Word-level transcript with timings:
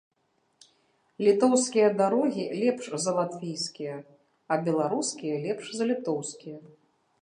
Літоўскія 1.27 1.87
дарогі 2.01 2.47
лепш 2.63 2.89
за 3.05 3.11
латвійскія, 3.21 3.95
а 4.55 4.61
беларускія 4.67 5.35
лепш 5.49 5.65
за 5.81 5.85
літоўскія. 5.95 6.57